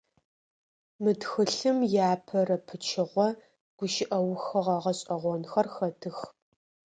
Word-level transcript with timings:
Мы 1.01 1.11
тхылъым 1.19 1.79
иапэрэ 1.93 2.57
пычыгъо 2.65 3.27
гущыӏэухыгъэ 3.77 4.75
гъэшӏэгъонхэр 4.83 5.67
хэтых. 5.75 6.17